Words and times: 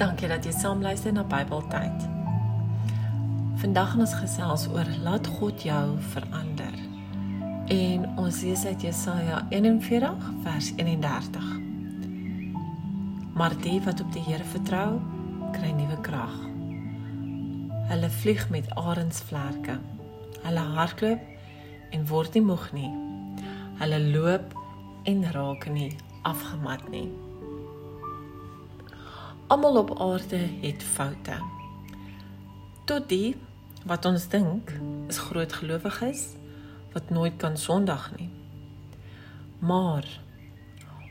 Dankie 0.00 0.28
dat 0.28 0.46
jy 0.48 0.52
saam 0.56 0.80
luister 0.80 1.12
na 1.12 1.20
Bybeltyd. 1.28 2.04
Vandag 3.60 3.90
gaan 3.92 4.00
ons 4.00 4.14
gesels 4.16 4.62
oor 4.72 4.88
laat 5.04 5.26
God 5.36 5.62
jou 5.62 5.98
verander. 6.14 6.76
En 7.68 8.06
ons 8.16 8.38
lees 8.40 8.62
uit 8.64 8.86
Jesaja 8.88 9.42
41 9.50 10.30
vers 10.46 10.70
31. 10.76 11.50
Maar 13.36 13.56
die 13.60 13.80
wat 13.84 14.00
op 14.00 14.08
die 14.16 14.22
Here 14.24 14.46
vertrou, 14.54 15.00
kry 15.52 15.72
nuwe 15.76 15.98
krag. 16.00 16.38
Hulle 17.92 18.10
vlieg 18.22 18.46
met 18.50 18.70
arensvlerke. 18.80 19.76
Hulle 20.40 20.64
hardloop 20.78 21.92
en 21.92 22.08
word 22.08 22.40
nie 22.40 22.44
moeg 22.48 22.64
nie. 22.72 22.88
Hulle 23.82 24.00
loop 24.08 24.56
en 25.04 25.28
raak 25.36 25.68
nie 25.68 25.92
afgemat 26.22 26.88
nie. 26.88 27.10
Almal 29.52 29.76
op 29.76 30.00
aarde 30.00 30.38
het 30.60 30.82
foute. 30.82 31.34
Tot 32.84 33.08
die 33.08 33.36
wat 33.84 34.06
ons 34.08 34.24
dink 34.32 34.70
is 35.12 35.18
groot 35.18 35.52
gelowiges 35.52 36.22
wat 36.94 37.10
nooit 37.12 37.36
kan 37.36 37.56
sondig 37.60 38.06
nie. 38.16 38.30
Maar 39.58 40.08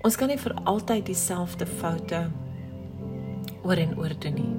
ons 0.01 0.17
kan 0.17 0.33
nie 0.33 0.39
vir 0.41 0.55
altyd 0.63 1.05
dieselfde 1.05 1.67
foute 1.69 2.23
oor 3.61 3.77
en 3.77 3.93
oor 4.01 4.15
doen 4.25 4.39
nie. 4.39 4.55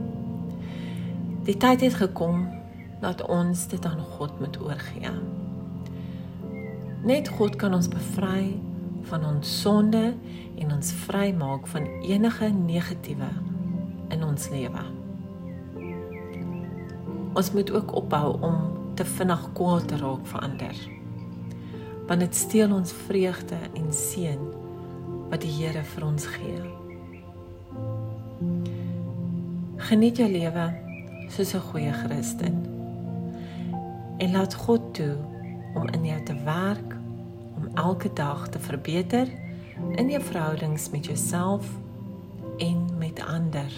Die 1.50 1.58
tyd 1.58 1.82
het 1.82 1.98
gekom 1.98 2.44
dat 3.02 3.26
ons 3.26 3.66
dit 3.66 3.86
aan 3.86 4.04
God 4.14 4.38
moet 4.38 4.60
oorgee. 4.62 5.10
Net 7.02 7.34
God 7.34 7.58
kan 7.58 7.74
ons 7.74 7.90
bevry 7.90 8.60
van 9.10 9.26
ons 9.26 9.56
sonde 9.64 10.12
en 10.54 10.70
ons 10.70 10.98
vrymaak 11.08 11.66
van 11.74 11.90
enige 12.06 12.52
negatiewe 12.62 13.32
in 14.12 14.24
ons 14.24 14.48
lewe. 14.52 14.84
Ons 17.32 17.52
moet 17.52 17.70
ook 17.72 17.94
ophou 17.96 18.36
om 18.44 18.56
te 18.94 19.04
vinnig 19.04 19.44
kwaad 19.56 19.88
te 19.88 19.96
raak 19.96 20.26
vir 20.28 20.40
ander. 20.40 20.80
Want 22.08 22.20
dit 22.20 22.36
steel 22.36 22.74
ons 22.76 22.92
vreugde 23.06 23.56
en 23.72 23.92
seën 23.96 24.42
wat 25.32 25.40
die 25.40 25.52
Here 25.52 25.82
vir 25.94 26.04
ons 26.06 26.26
gee. 26.28 26.60
Geniet 29.88 30.20
jou 30.20 30.28
lewe 30.28 30.66
soos 31.28 31.54
'n 31.54 31.64
goeie 31.70 31.92
Christen. 31.92 32.56
En 34.18 34.32
laat 34.32 34.54
God 34.54 34.94
toe 34.94 35.16
om 35.74 35.88
in 35.88 36.04
jou 36.04 36.22
te 36.22 36.36
werk 36.44 36.96
om 37.56 37.68
elke 37.74 38.10
dag 38.12 38.48
te 38.48 38.58
verbeter 38.58 39.28
in 39.96 40.10
jou 40.10 40.22
verhoudings 40.22 40.90
met 40.90 41.06
jouself 41.06 41.66
en 42.58 42.88
met 42.98 43.20
ander. 43.26 43.72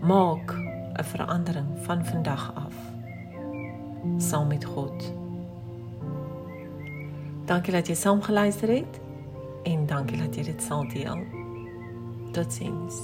Maak 0.00 0.54
'n 0.94 1.04
verandering 1.04 1.66
van 1.82 2.04
vandag 2.04 2.52
af 2.54 2.74
saam 4.16 4.46
met 4.46 4.64
God. 4.64 5.12
Dankie 7.44 7.72
dat 7.72 7.86
jy 7.86 7.94
saam 7.94 8.22
geluister 8.22 8.68
het 8.68 9.00
en 9.62 9.86
dankie 9.86 10.18
dat 10.18 10.34
jy 10.34 10.42
dit 10.42 10.62
sal 10.62 10.88
deel. 10.88 11.24
Totsiens. 12.32 12.94